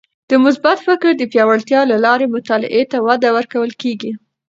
[0.29, 4.11] د مثبت فکر د پیاوړتیا له لارې مطالعې ته وده ورکول کیږي.